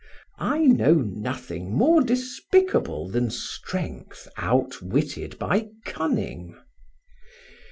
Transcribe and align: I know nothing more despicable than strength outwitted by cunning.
I 0.39 0.57
know 0.65 0.95
nothing 0.95 1.75
more 1.75 2.01
despicable 2.01 3.07
than 3.07 3.29
strength 3.29 4.27
outwitted 4.35 5.37
by 5.37 5.67
cunning. 5.85 6.57